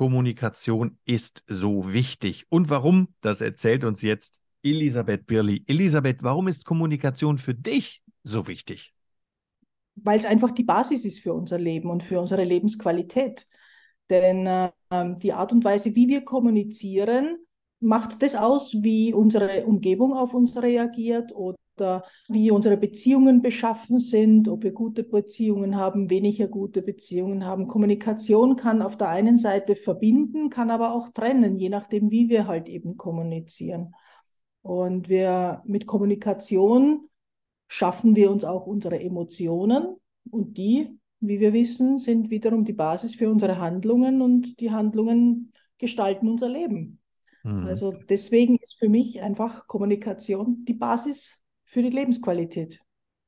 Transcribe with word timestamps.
Kommunikation 0.00 0.96
ist 1.04 1.44
so 1.46 1.92
wichtig. 1.92 2.46
Und 2.48 2.70
warum? 2.70 3.08
Das 3.20 3.42
erzählt 3.42 3.84
uns 3.84 4.00
jetzt 4.00 4.40
Elisabeth 4.62 5.26
Birli. 5.26 5.62
Elisabeth, 5.66 6.22
warum 6.22 6.48
ist 6.48 6.64
Kommunikation 6.64 7.36
für 7.36 7.54
dich 7.54 8.00
so 8.22 8.46
wichtig? 8.46 8.94
Weil 9.96 10.18
es 10.18 10.24
einfach 10.24 10.52
die 10.52 10.64
Basis 10.64 11.04
ist 11.04 11.20
für 11.20 11.34
unser 11.34 11.58
Leben 11.58 11.90
und 11.90 12.02
für 12.02 12.18
unsere 12.18 12.44
Lebensqualität. 12.44 13.46
Denn 14.08 14.46
äh, 14.46 14.70
die 15.22 15.34
Art 15.34 15.52
und 15.52 15.66
Weise, 15.66 15.94
wie 15.94 16.08
wir 16.08 16.24
kommunizieren, 16.24 17.36
macht 17.80 18.22
das 18.22 18.34
aus, 18.34 18.82
wie 18.82 19.12
unsere 19.12 19.64
Umgebung 19.66 20.12
auf 20.14 20.34
uns 20.34 20.60
reagiert 20.60 21.34
oder 21.34 22.04
wie 22.28 22.50
unsere 22.50 22.76
Beziehungen 22.76 23.40
beschaffen 23.40 24.00
sind, 24.00 24.48
ob 24.48 24.62
wir 24.62 24.72
gute 24.72 25.02
Beziehungen 25.02 25.76
haben, 25.76 26.10
weniger 26.10 26.46
gute 26.46 26.82
Beziehungen 26.82 27.44
haben. 27.44 27.66
Kommunikation 27.66 28.56
kann 28.56 28.82
auf 28.82 28.98
der 28.98 29.08
einen 29.08 29.38
Seite 29.38 29.74
verbinden, 29.74 30.50
kann 30.50 30.70
aber 30.70 30.94
auch 30.94 31.08
trennen, 31.08 31.58
je 31.58 31.70
nachdem, 31.70 32.10
wie 32.10 32.28
wir 32.28 32.46
halt 32.46 32.68
eben 32.68 32.96
kommunizieren. 32.98 33.94
Und 34.62 35.08
wir 35.08 35.62
mit 35.64 35.86
Kommunikation 35.86 37.08
schaffen 37.66 38.14
wir 38.14 38.30
uns 38.30 38.44
auch 38.44 38.66
unsere 38.66 39.00
Emotionen 39.00 39.96
und 40.30 40.58
die, 40.58 40.98
wie 41.20 41.40
wir 41.40 41.52
wissen, 41.54 41.98
sind 41.98 42.30
wiederum 42.30 42.64
die 42.64 42.72
Basis 42.72 43.14
für 43.14 43.30
unsere 43.30 43.58
Handlungen 43.58 44.20
und 44.20 44.60
die 44.60 44.70
Handlungen 44.70 45.52
gestalten 45.78 46.28
unser 46.28 46.48
Leben. 46.48 46.99
Mhm. 47.42 47.66
Also 47.66 47.92
deswegen 48.08 48.56
ist 48.56 48.76
für 48.78 48.88
mich 48.88 49.22
einfach 49.22 49.66
Kommunikation 49.66 50.64
die 50.66 50.74
Basis 50.74 51.42
für 51.64 51.82
die 51.82 51.90
Lebensqualität. 51.90 52.80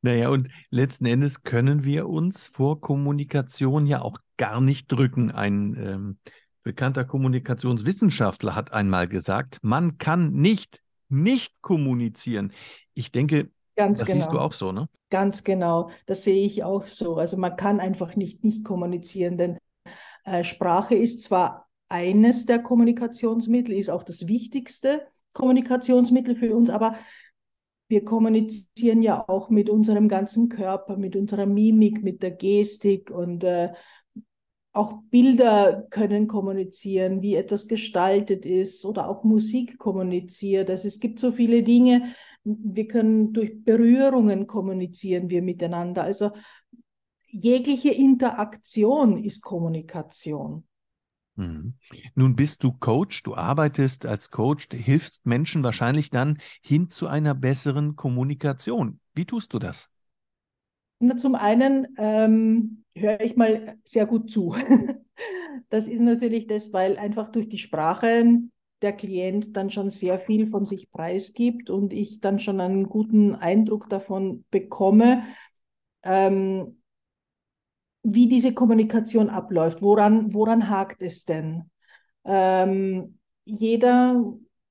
Naja, 0.03 0.31
und 0.31 0.49
letzten 0.71 1.07
Endes 1.07 1.45
können 1.45 1.85
wir 1.85 2.09
uns 2.09 2.49
vor 2.49 2.81
Kommunikation 2.81 3.87
ja 3.87 4.03
auch 4.03 4.19
gar 4.37 4.61
nicht 4.61 4.91
drücken. 4.91 5.31
Ein 5.31 5.77
ähm, 5.79 6.19
bekannter 6.65 7.05
Kommunikationswissenschaftler 7.05 8.57
hat 8.57 8.73
einmal 8.73 9.07
gesagt, 9.07 9.59
man 9.63 9.99
kann 9.99 10.33
nicht 10.33 10.83
nicht 11.09 11.61
kommunizieren. 11.61 12.53
Ich 12.95 13.13
denke, 13.13 13.51
Ganz 13.77 14.01
das 14.01 14.09
genau. 14.09 14.19
siehst 14.19 14.29
du 14.29 14.33
genau. 14.33 14.45
auch 14.45 14.53
so, 14.53 14.73
ne? 14.73 14.89
Ganz 15.11 15.45
genau, 15.45 15.91
das 16.07 16.25
sehe 16.25 16.45
ich 16.45 16.65
auch 16.65 16.87
so. 16.87 17.17
Also 17.17 17.37
man 17.37 17.57
kann 17.57 17.81
einfach 17.81 18.17
nicht 18.17 18.45
nicht 18.45 18.65
kommunizieren, 18.65 19.37
denn 19.37 19.59
äh, 20.25 20.43
Sprache 20.43 20.95
ist 20.95 21.23
zwar 21.23 21.69
eines 21.93 22.47
der 22.47 22.61
Kommunikationsmittel, 22.61 23.75
ist 23.75 23.91
auch 23.91 24.03
das 24.03 24.27
wichtigste 24.27 25.03
Kommunikationsmittel 25.35 26.35
für 26.35 26.57
uns, 26.57 26.71
aber 26.71 26.97
wir 27.89 28.05
kommunizieren 28.05 29.03
ja 29.03 29.29
auch 29.29 29.51
mit 29.51 29.69
unserem 29.69 30.09
ganzen 30.09 30.49
Körper, 30.49 30.97
mit 30.97 31.15
unserer 31.15 31.45
Mimik, 31.47 32.03
mit 32.03 32.23
der 32.23 32.31
Gestik 32.31 33.11
und 33.11 33.45
äh, 33.45 33.73
auch 34.73 35.03
Bilder 35.11 35.87
können 35.91 36.27
kommunizieren, 36.27 37.21
wie 37.21 37.35
etwas 37.35 37.69
gestaltet 37.69 38.47
ist 38.47 38.87
oder 38.87 39.09
auch 39.09 39.23
Musik 39.25 39.79
kommuniziert. 39.79 40.71
Also 40.71 40.89
es 40.89 40.99
gibt 40.99 41.19
so 41.19 41.31
viele 41.31 41.63
Dinge. 41.63 42.15
Wir 42.45 42.89
können 42.89 43.35
durch 43.35 43.63
Berührungen 43.63 44.47
kommunizieren 44.47 45.29
wir 45.29 45.43
miteinander. 45.43 46.05
Also 46.05 46.31
jegliche 47.29 47.91
Interaktion 47.91 49.19
ist 49.19 49.43
Kommunikation. 49.43 50.65
Mhm. 51.37 51.75
Nun 52.15 52.37
bist 52.37 52.63
du 52.63 52.73
Coach, 52.73 53.23
du 53.23 53.35
arbeitest 53.35 54.07
als 54.07 54.31
Coach, 54.31 54.69
hilfst 54.71 55.25
Menschen 55.25 55.63
wahrscheinlich 55.63 56.11
dann 56.11 56.39
hin 56.61 56.91
zu 56.91 57.07
einer 57.07 57.35
besseren 57.35 57.97
Kommunikation. 57.97 59.01
Wie 59.15 59.25
tust 59.25 59.53
du 59.53 59.59
das? 59.59 59.89
Na, 60.99 61.17
zum 61.17 61.35
einen 61.35 61.89
ähm, 61.99 62.85
höre 62.95 63.21
ich 63.21 63.37
mal 63.37 63.77
sehr 63.83 64.07
gut 64.07 64.31
zu. 64.31 64.55
das 65.71 65.87
ist 65.87 66.01
natürlich 66.01 66.47
das, 66.47 66.73
weil 66.73 66.97
einfach 66.97 67.31
durch 67.31 67.49
die 67.49 67.59
Sprache 67.59 68.25
der 68.83 68.93
Klient 68.93 69.57
dann 69.57 69.71
schon 69.71 69.91
sehr 69.91 70.19
viel 70.19 70.47
von 70.47 70.65
sich 70.65 70.91
preisgibt 70.91 71.71
und 71.71 71.93
ich 71.93 72.21
dann 72.21 72.39
schon 72.39 72.61
einen 72.61 72.89
guten 72.89 73.35
Eindruck 73.35 73.89
davon 73.89 74.45
bekomme, 74.51 75.25
ähm, 76.03 76.82
wie 78.03 78.29
diese 78.29 78.53
Kommunikation 78.53 79.31
abläuft. 79.31 79.83
Woran, 79.83 80.35
woran 80.35 80.69
hakt 80.69 81.03
es 81.03 81.25
denn? 81.25 81.71
Ähm, 82.25 83.19
jeder, 83.45 84.23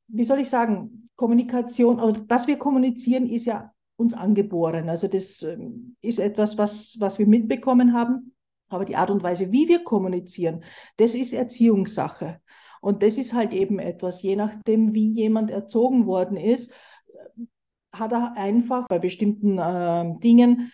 wie 0.07 0.23
soll 0.23 0.39
ich 0.39 0.49
sagen, 0.49 1.09
Kommunikation, 1.15 1.99
oder 1.99 2.19
dass 2.21 2.47
wir 2.47 2.57
kommunizieren, 2.57 3.25
ist 3.25 3.45
ja 3.45 3.71
uns 3.95 4.13
angeboren. 4.13 4.89
Also 4.89 5.07
das 5.07 5.43
ähm, 5.43 5.95
ist 6.01 6.19
etwas, 6.19 6.57
was, 6.57 6.97
was 6.99 7.19
wir 7.19 7.27
mitbekommen 7.27 7.93
haben. 7.93 8.33
Aber 8.69 8.85
die 8.85 8.95
Art 8.95 9.11
und 9.11 9.21
Weise, 9.21 9.51
wie 9.51 9.67
wir 9.67 9.83
kommunizieren, 9.83 10.63
das 10.97 11.13
ist 11.13 11.33
Erziehungssache. 11.33 12.41
Und 12.81 13.03
das 13.03 13.17
ist 13.17 13.33
halt 13.33 13.53
eben 13.53 13.79
etwas, 13.79 14.21
je 14.21 14.35
nachdem, 14.35 14.93
wie 14.93 15.07
jemand 15.07 15.51
erzogen 15.51 16.05
worden 16.05 16.37
ist, 16.37 16.73
hat 17.93 18.11
er 18.13 18.35
einfach 18.37 18.87
bei 18.87 18.97
bestimmten 18.97 19.59
äh, 19.59 20.17
Dingen 20.19 20.71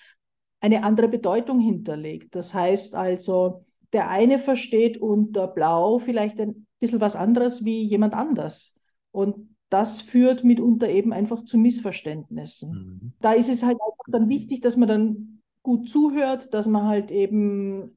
eine 0.60 0.84
andere 0.84 1.08
Bedeutung 1.08 1.60
hinterlegt. 1.60 2.36
Das 2.36 2.54
heißt 2.54 2.96
also, 2.96 3.66
der 3.94 4.10
eine 4.10 4.40
versteht 4.40 4.98
unter 4.98 5.48
Blau 5.48 6.00
vielleicht 6.00 6.40
ein 6.40 6.68
bisschen 6.80 7.02
was 7.02 7.16
anderes 7.16 7.64
wie 7.64 7.84
jemand 7.84 8.14
anders. 8.14 8.76
Und 9.12 9.56
das 9.70 10.02
führt 10.02 10.44
mitunter 10.44 10.90
eben 10.90 11.14
einfach 11.14 11.44
zu 11.44 11.58
Missverständnissen. 11.58 13.00
Mhm. 13.02 13.14
Da 13.20 13.34
ist 13.34 13.50
es 13.50 13.64
halt 13.64 13.78
einfach 13.82 14.06
dann 14.08 14.30
wichtig, 14.30 14.62
dass 14.62 14.78
man 14.78 14.88
dann 14.88 15.42
gut 15.68 15.90
zuhört, 15.90 16.54
dass 16.54 16.66
man 16.66 16.88
halt 16.88 17.12
eben 17.12 17.94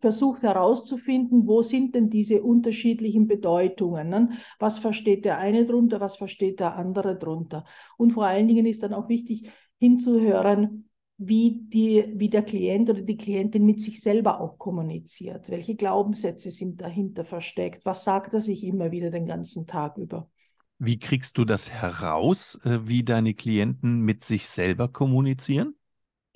versucht 0.00 0.42
herauszufinden, 0.42 1.48
wo 1.48 1.62
sind 1.62 1.96
denn 1.96 2.10
diese 2.10 2.44
unterschiedlichen 2.44 3.26
Bedeutungen? 3.26 4.08
Ne? 4.08 4.30
Was 4.60 4.78
versteht 4.78 5.24
der 5.24 5.38
eine 5.38 5.66
drunter, 5.66 6.00
was 6.00 6.16
versteht 6.16 6.60
der 6.60 6.76
andere 6.76 7.18
drunter? 7.18 7.64
Und 7.96 8.12
vor 8.12 8.26
allen 8.26 8.46
Dingen 8.46 8.66
ist 8.66 8.84
dann 8.84 8.94
auch 8.94 9.08
wichtig 9.08 9.50
hinzuhören, 9.80 10.87
wie, 11.18 11.60
die, 11.62 12.04
wie 12.14 12.30
der 12.30 12.42
Klient 12.42 12.88
oder 12.88 13.02
die 13.02 13.16
Klientin 13.16 13.66
mit 13.66 13.82
sich 13.82 14.00
selber 14.00 14.40
auch 14.40 14.56
kommuniziert. 14.56 15.50
Welche 15.50 15.74
Glaubenssätze 15.74 16.50
sind 16.50 16.80
dahinter 16.80 17.24
versteckt? 17.24 17.84
Was 17.84 18.04
sagt 18.04 18.34
er 18.34 18.40
sich 18.40 18.62
immer 18.62 18.92
wieder 18.92 19.10
den 19.10 19.26
ganzen 19.26 19.66
Tag 19.66 19.98
über? 19.98 20.30
Wie 20.78 21.00
kriegst 21.00 21.36
du 21.36 21.44
das 21.44 21.70
heraus, 21.70 22.56
äh, 22.64 22.78
wie 22.84 23.02
deine 23.02 23.34
Klienten 23.34 24.02
mit 24.02 24.22
sich 24.22 24.46
selber 24.46 24.86
kommunizieren? 24.86 25.74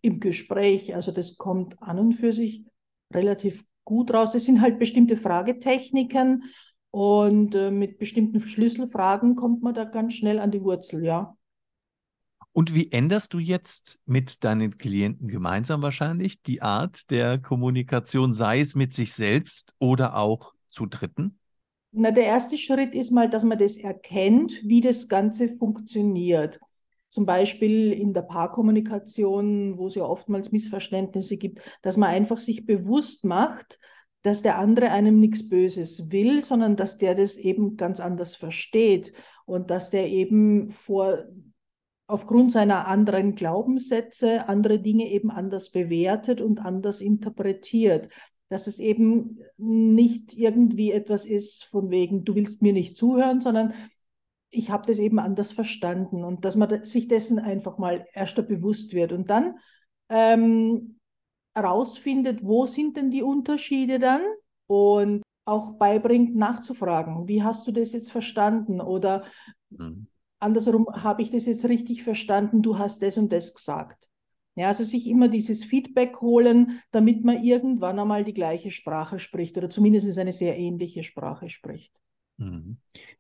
Im 0.03 0.19
Gespräch. 0.19 0.97
Also 0.97 1.13
das 1.13 1.39
kommt 1.39 1.81
an 1.81 2.01
und 2.01 2.13
für 2.15 2.33
sich 2.33 2.65
relativ 3.15 3.65
gut 3.85 4.13
raus. 4.13 4.33
Das 4.33 4.45
sind 4.45 4.61
halt 4.61 4.81
bestimmte 4.81 5.17
Fragetechniken 5.17 6.43
und 6.91 7.55
äh, 7.55 7.71
mit 7.71 7.99
bestimmten 7.99 8.41
Schlüsselfragen 8.41 9.37
kommt 9.37 9.63
man 9.63 9.75
da 9.75 9.85
ganz 9.85 10.15
schnell 10.15 10.41
an 10.41 10.51
die 10.51 10.63
Wurzel, 10.63 11.05
ja. 11.05 11.37
Und 12.53 12.75
wie 12.75 12.93
änderst 12.93 13.33
du 13.33 13.39
jetzt 13.39 13.99
mit 14.05 14.45
deinen 14.45 14.77
Klienten 14.77 15.29
gemeinsam 15.29 15.83
wahrscheinlich 15.83 16.43
die 16.43 16.61
Art 16.61 17.11
der 17.11 17.39
Kommunikation, 17.39 18.33
sei 18.33 18.61
es 18.61 18.75
mit 18.75 18.93
sich 18.93 19.15
selbst 19.15 19.75
oder 19.79 20.17
auch 20.17 20.53
zu 20.69 20.87
Dritten? 20.87 21.39
Na, 21.93 22.11
der 22.11 22.25
erste 22.25 22.59
Schritt 22.59 22.95
ist 22.95 23.11
mal, 23.11 23.29
dass 23.29 23.45
man 23.45 23.59
das 23.59 23.77
erkennt, 23.77 24.61
wie 24.65 24.81
das 24.81 25.09
Ganze 25.09 25.49
funktioniert. 25.57 26.61
Zum 27.09 27.27
Beispiel 27.27 27.93
in 27.93 28.15
der 28.15 28.23
Paarkommunikation, 28.23 29.77
wo 29.77 29.87
es 29.87 29.95
ja 29.95 30.05
oftmals 30.05 30.53
Missverständnisse 30.53 31.37
gibt, 31.37 31.61
dass 31.83 31.99
man 31.99 32.09
einfach 32.09 32.41
sich 32.41 32.65
bewusst 32.65 33.25
macht, 33.25 33.79
dass 34.23 34.41
der 34.41 34.59
andere 34.59 34.91
einem 34.91 35.21
nichts 35.21 35.49
Böses 35.49 36.11
will, 36.11 36.45
sondern 36.45 36.77
dass 36.77 36.97
der 36.97 37.15
das 37.15 37.35
eben 37.35 37.77
ganz 37.77 38.01
anders 38.01 38.37
versteht 38.37 39.13
und 39.45 39.71
dass 39.71 39.91
der 39.91 40.09
eben 40.09 40.71
vor 40.71 41.25
aufgrund 42.13 42.53
seiner 42.53 42.87
anderen 42.87 43.35
Glaubenssätze 43.35 44.49
andere 44.49 44.79
Dinge 44.79 45.11
eben 45.11 45.31
anders 45.31 45.71
bewertet 45.71 46.41
und 46.41 46.61
anders 46.61 47.01
interpretiert. 47.01 48.09
Dass 48.49 48.67
es 48.67 48.79
eben 48.79 49.41
nicht 49.57 50.35
irgendwie 50.35 50.93
etwas 50.93 51.25
ist 51.25 51.65
von 51.65 51.91
wegen, 51.91 52.25
du 52.25 52.35
willst 52.35 52.61
mir 52.61 52.75
nicht 52.75 52.97
zuhören, 52.97 53.41
sondern 53.41 53.73
ich 54.51 54.71
habe 54.71 54.87
das 54.87 54.99
eben 54.99 55.19
anders 55.19 55.53
verstanden 55.53 56.23
und 56.23 56.45
dass 56.45 56.55
man 56.55 56.85
sich 56.85 57.09
dessen 57.09 57.39
einfach 57.39 57.79
mal 57.79 58.07
erst 58.13 58.37
bewusst 58.47 58.93
wird 58.93 59.13
und 59.13 59.31
dann 59.31 59.57
ähm, 60.11 60.99
herausfindet, 61.55 62.45
wo 62.45 62.67
sind 62.67 62.99
denn 62.99 63.11
die 63.11 63.23
Unterschiede 63.23 63.99
dann 63.99 64.21
und 64.67 65.23
auch 65.47 65.73
beibringt, 65.73 66.37
nachzufragen. 66.37 67.27
Wie 67.27 67.43
hast 67.43 67.67
du 67.67 67.73
das 67.73 67.93
jetzt 67.93 68.13
verstanden? 68.13 68.83
Oder 68.83 69.25
mhm. 69.71 70.02
Andersrum, 70.43 70.87
habe 70.93 71.23
ich 71.23 71.31
das 71.31 71.47
jetzt 71.47 71.65
richtig 71.65 72.03
verstanden? 72.03 72.63
Du 72.63 72.79
hast 72.79 73.03
das 73.03 73.17
und 73.17 73.33
das 73.33 73.55
gesagt. 73.55 74.11
Ja, 74.55 74.69
also 74.69 74.85
sich 74.85 75.07
immer 75.07 75.29
dieses 75.29 75.65
Feedback 75.65 76.21
holen, 76.21 76.83
damit 76.91 77.25
man 77.25 77.43
irgendwann 77.43 77.99
einmal 77.99 78.23
die 78.23 78.35
gleiche 78.35 78.71
Sprache 78.71 79.19
spricht 79.19 79.57
oder 79.57 79.71
zumindest 79.71 80.19
eine 80.19 80.33
sehr 80.33 80.59
ähnliche 80.59 81.05
Sprache 81.05 81.49
spricht. 81.49 81.95
Mhm. 82.37 82.77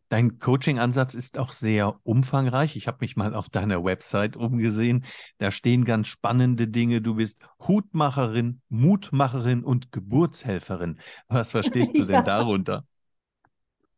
Dein 0.08 0.38
Coaching-Ansatz 0.38 1.14
ist 1.14 1.38
auch 1.38 1.52
sehr 1.52 1.98
umfangreich. 2.02 2.76
Ich 2.76 2.86
habe 2.86 2.98
mich 3.00 3.16
mal 3.16 3.34
auf 3.34 3.48
deiner 3.48 3.82
Website 3.82 4.36
umgesehen. 4.36 5.06
Da 5.38 5.50
stehen 5.50 5.86
ganz 5.86 6.08
spannende 6.08 6.68
Dinge. 6.68 7.00
Du 7.00 7.14
bist 7.14 7.40
Hutmacherin, 7.66 8.60
Mutmacherin 8.68 9.64
und 9.64 9.90
Geburtshelferin. 9.90 11.00
Was 11.28 11.52
verstehst 11.52 11.96
du 11.96 12.00
ja. 12.00 12.04
denn 12.04 12.24
darunter? 12.24 12.84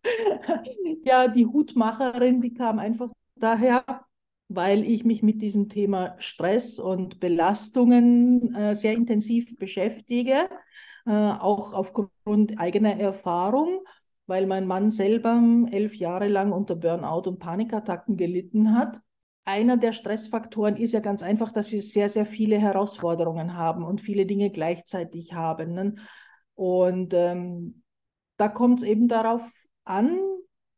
Ja, 1.05 1.29
die 1.29 1.47
Hutmacherin, 1.47 2.41
die 2.41 2.55
kam 2.55 2.79
einfach 2.79 3.11
daher, 3.37 3.85
weil 4.49 4.83
ich 4.85 5.05
mich 5.05 5.23
mit 5.23 5.43
diesem 5.43 5.69
Thema 5.69 6.15
Stress 6.19 6.79
und 6.79 7.21
Belastungen 7.21 8.55
äh, 8.55 8.75
sehr 8.75 8.95
intensiv 8.95 9.57
beschäftige, 9.59 10.49
äh, 11.07 11.11
auch 11.11 11.73
aufgrund 11.75 12.59
eigener 12.59 12.99
Erfahrung 12.99 13.81
weil 14.27 14.47
mein 14.47 14.67
Mann 14.67 14.91
selber 14.91 15.41
elf 15.71 15.97
Jahre 15.97 16.29
lang 16.29 16.53
unter 16.53 16.77
Burnout 16.77 17.29
und 17.29 17.39
Panikattacken 17.39 18.17
gelitten 18.17 18.75
hat. 18.75 19.01
Einer 19.45 19.77
der 19.77 19.93
Stressfaktoren 19.93 20.77
ist 20.77 20.93
ja 20.93 21.01
ganz 21.01 21.23
einfach, 21.23 21.53
dass 21.53 21.71
wir 21.71 21.83
sehr, 21.83 22.09
sehr 22.09 22.25
viele 22.25 22.59
Herausforderungen 22.59 23.57
haben 23.57 23.85
und 23.85 24.01
viele 24.01 24.25
Dinge 24.25 24.51
gleichzeitig 24.51 25.35
haben. 25.35 25.75
Ne? 25.75 25.95
Und 26.55 27.13
ähm, 27.13 27.83
da 28.39 28.49
kommt 28.49 28.81
es 28.81 28.87
eben 28.87 29.09
darauf 29.09 29.51
an, 29.85 30.19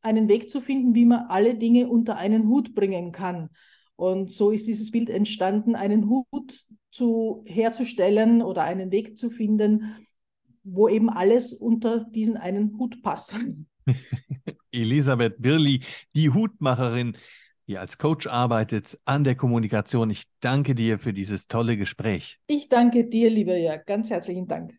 einen 0.02 0.28
Weg 0.28 0.50
zu 0.50 0.60
finden, 0.60 0.94
wie 0.94 1.04
man 1.04 1.26
alle 1.28 1.56
Dinge 1.56 1.88
unter 1.88 2.16
einen 2.16 2.48
Hut 2.48 2.74
bringen 2.74 3.12
kann. 3.12 3.50
Und 3.96 4.30
so 4.30 4.50
ist 4.50 4.66
dieses 4.66 4.90
Bild 4.90 5.10
entstanden, 5.10 5.74
einen 5.74 6.08
Hut 6.08 6.66
zu, 6.90 7.44
herzustellen 7.46 8.42
oder 8.42 8.64
einen 8.64 8.90
Weg 8.90 9.18
zu 9.18 9.30
finden, 9.30 9.96
wo 10.62 10.88
eben 10.88 11.10
alles 11.10 11.52
unter 11.52 12.04
diesen 12.04 12.36
einen 12.36 12.78
Hut 12.78 13.02
passt. 13.02 13.36
Elisabeth 14.72 15.40
Birli, 15.40 15.80
die 16.14 16.30
Hutmacherin, 16.30 17.16
die 17.66 17.78
als 17.78 17.98
Coach 17.98 18.26
arbeitet 18.26 18.98
an 19.04 19.24
der 19.24 19.34
Kommunikation. 19.34 20.10
Ich 20.10 20.24
danke 20.40 20.74
dir 20.74 20.98
für 20.98 21.12
dieses 21.12 21.48
tolle 21.48 21.76
Gespräch. 21.76 22.38
Ich 22.46 22.68
danke 22.68 23.08
dir, 23.08 23.30
lieber 23.30 23.56
Jörg. 23.56 23.84
Ganz 23.86 24.10
herzlichen 24.10 24.46
Dank. 24.46 24.74